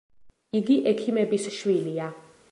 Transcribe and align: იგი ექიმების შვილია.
იგი 0.59 0.77
ექიმების 0.91 1.45
შვილია. 1.59 2.09